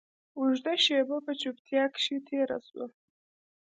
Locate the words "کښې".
1.93-2.17